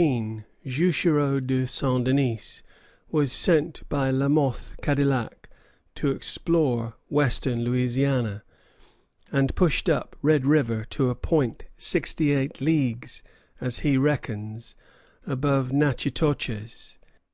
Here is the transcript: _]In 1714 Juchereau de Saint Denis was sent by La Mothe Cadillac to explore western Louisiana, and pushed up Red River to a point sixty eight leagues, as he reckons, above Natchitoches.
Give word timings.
_]In 0.02 0.44
1714 0.62 0.64
Juchereau 0.66 1.40
de 1.40 1.66
Saint 1.66 2.04
Denis 2.06 2.62
was 3.10 3.30
sent 3.32 3.86
by 3.90 4.10
La 4.10 4.28
Mothe 4.28 4.74
Cadillac 4.80 5.50
to 5.94 6.10
explore 6.10 6.94
western 7.10 7.64
Louisiana, 7.64 8.42
and 9.30 9.54
pushed 9.54 9.90
up 9.90 10.16
Red 10.22 10.46
River 10.46 10.86
to 10.88 11.10
a 11.10 11.14
point 11.14 11.64
sixty 11.76 12.30
eight 12.32 12.62
leagues, 12.62 13.22
as 13.60 13.80
he 13.80 13.98
reckons, 13.98 14.74
above 15.26 15.70
Natchitoches. 15.70 16.96